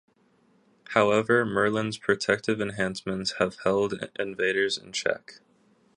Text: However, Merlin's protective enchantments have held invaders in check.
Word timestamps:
However, 0.95 1.45
Merlin's 1.45 1.99
protective 1.99 2.59
enchantments 2.59 3.33
have 3.33 3.57
held 3.63 4.09
invaders 4.17 4.75
in 4.75 4.91
check. 4.93 5.33